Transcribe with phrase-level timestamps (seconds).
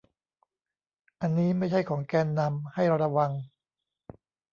[1.21, 3.31] อันนี้ไม่ใช่ของแกนนำ ให้ระวัง